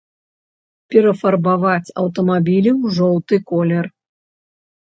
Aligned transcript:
Перафарбаваць 0.95 1.93
аўтамабілі 2.05 2.71
ў 2.81 2.97
жоўты 2.97 3.35
колер. 3.53 3.85